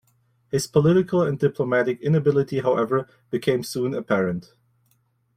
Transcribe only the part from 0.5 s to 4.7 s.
political and diplomatic inability however became soon apparent.